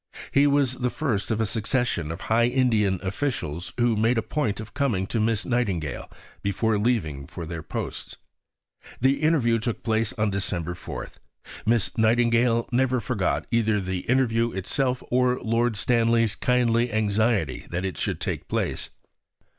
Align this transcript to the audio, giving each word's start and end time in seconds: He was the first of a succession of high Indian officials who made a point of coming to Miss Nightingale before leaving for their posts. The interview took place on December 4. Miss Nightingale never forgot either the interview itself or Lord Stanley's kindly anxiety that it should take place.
He 0.31 0.47
was 0.47 0.77
the 0.77 0.89
first 0.89 1.29
of 1.29 1.39
a 1.39 1.45
succession 1.45 2.11
of 2.11 2.21
high 2.21 2.45
Indian 2.47 2.99
officials 3.03 3.71
who 3.77 3.95
made 3.95 4.17
a 4.17 4.23
point 4.23 4.59
of 4.59 4.73
coming 4.73 5.05
to 5.05 5.19
Miss 5.19 5.45
Nightingale 5.45 6.09
before 6.41 6.79
leaving 6.79 7.27
for 7.27 7.45
their 7.45 7.61
posts. 7.61 8.17
The 8.99 9.21
interview 9.21 9.59
took 9.59 9.83
place 9.83 10.11
on 10.13 10.31
December 10.31 10.73
4. 10.73 11.09
Miss 11.67 11.95
Nightingale 11.99 12.67
never 12.71 12.99
forgot 12.99 13.45
either 13.51 13.79
the 13.79 13.99
interview 14.09 14.51
itself 14.53 15.03
or 15.11 15.39
Lord 15.39 15.75
Stanley's 15.75 16.33
kindly 16.33 16.91
anxiety 16.91 17.67
that 17.69 17.85
it 17.85 17.99
should 17.99 18.19
take 18.19 18.47
place. 18.47 18.89